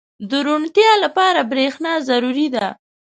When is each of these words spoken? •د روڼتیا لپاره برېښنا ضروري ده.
•د 0.29 0.31
روڼتیا 0.45 0.91
لپاره 1.03 1.39
برېښنا 1.51 1.93
ضروري 2.09 2.47
ده. 2.55 2.67